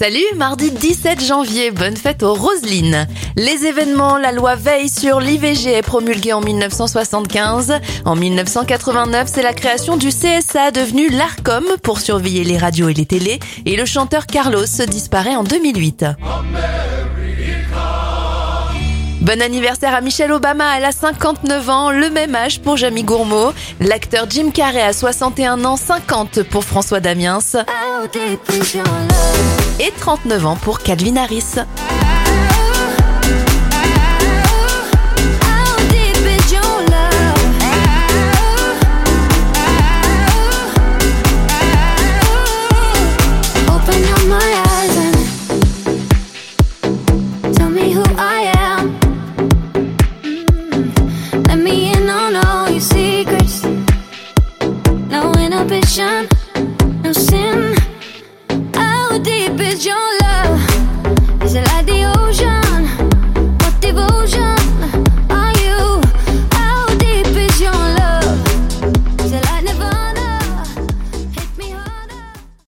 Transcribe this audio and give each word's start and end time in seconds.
Salut, 0.00 0.24
mardi 0.34 0.70
17 0.70 1.22
janvier, 1.22 1.72
bonne 1.72 1.94
fête 1.94 2.22
aux 2.22 2.32
Roselines. 2.32 3.06
Les 3.36 3.66
événements, 3.66 4.16
la 4.16 4.32
loi 4.32 4.54
Veille 4.54 4.88
sur 4.88 5.20
l'IVG 5.20 5.74
est 5.74 5.82
promulguée 5.82 6.32
en 6.32 6.40
1975. 6.40 7.74
En 8.06 8.16
1989, 8.16 9.28
c'est 9.30 9.42
la 9.42 9.52
création 9.52 9.98
du 9.98 10.08
CSA 10.08 10.70
devenu 10.70 11.10
l'ARCOM 11.10 11.66
pour 11.82 12.00
surveiller 12.00 12.44
les 12.44 12.56
radios 12.56 12.88
et 12.88 12.94
les 12.94 13.04
télés. 13.04 13.40
Et 13.66 13.76
le 13.76 13.84
chanteur 13.84 14.26
Carlos 14.26 14.64
disparaît 14.88 15.36
en 15.36 15.44
2008. 15.44 16.06
Bon 19.20 19.42
anniversaire 19.42 19.94
à 19.94 20.00
Michelle 20.00 20.32
Obama, 20.32 20.78
elle 20.78 20.86
a 20.86 20.92
59 20.92 21.68
ans, 21.68 21.90
le 21.90 22.08
même 22.08 22.34
âge 22.34 22.62
pour 22.62 22.78
Jamie 22.78 23.04
Gourmaud. 23.04 23.52
L'acteur 23.80 24.24
Jim 24.30 24.50
Carrey 24.50 24.80
a 24.80 24.94
61 24.94 25.62
ans, 25.66 25.76
50 25.76 26.44
pour 26.44 26.64
François 26.64 27.00
Damiens 27.00 27.40
et 29.78 29.92
39 29.98 30.46
ans 30.46 30.56
pour 30.56 30.78
Calvin 30.78 31.16
Harris. 31.16 31.56